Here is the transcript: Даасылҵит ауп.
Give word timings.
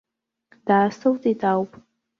Даасылҵит 0.65 1.41
ауп. 1.51 1.71